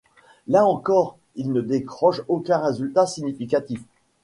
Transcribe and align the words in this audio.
Là 0.47 0.65
encore, 0.65 1.19
il 1.35 1.51
ne 1.51 1.61
décroche 1.61 2.23
aucun 2.27 2.57
résultat 2.57 3.05
significatif. 3.05 3.83